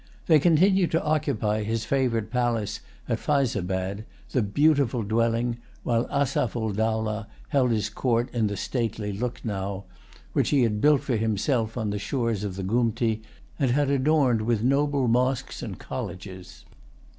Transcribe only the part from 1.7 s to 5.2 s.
favorite palace at Fyzabad, the Beautiful